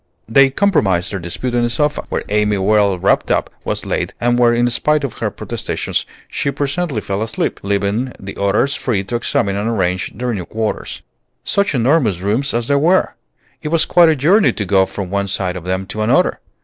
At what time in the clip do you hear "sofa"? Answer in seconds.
1.69-2.05